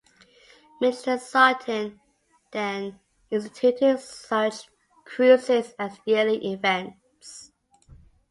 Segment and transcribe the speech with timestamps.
[0.79, 1.99] Minister Sartine
[2.51, 4.67] then instituted such
[5.05, 7.51] cruises as yearly events.